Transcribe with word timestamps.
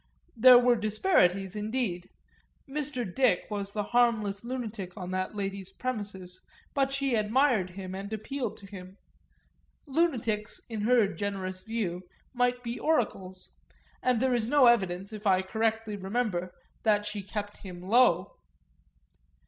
There 0.35 0.57
were 0.57 0.75
disparities 0.77 1.55
indeed: 1.55 2.09
Mr. 2.67 3.05
Dick 3.13 3.45
was 3.51 3.71
the 3.73 3.83
harmless 3.93 4.43
lunatic 4.43 4.93
on 4.97 5.11
that 5.11 5.35
lady's 5.35 5.69
premises, 5.69 6.43
but 6.73 6.91
she 6.91 7.13
admired 7.13 7.69
him 7.69 7.93
and 7.93 8.11
appealed 8.11 8.57
to 8.57 8.65
him; 8.65 8.97
lunatics, 9.85 10.59
in 10.69 10.81
her 10.81 11.07
generous 11.07 11.61
view, 11.61 12.01
might 12.33 12.63
be 12.63 12.79
oracles, 12.79 13.55
and 14.01 14.19
there 14.19 14.33
is 14.33 14.47
no 14.47 14.65
evidence, 14.65 15.13
if 15.13 15.27
I 15.27 15.43
correctly 15.43 15.95
remember, 15.97 16.51
that 16.81 17.05
she 17.05 17.21
kept 17.21 17.57
him 17.57 17.79
low. 17.83 18.33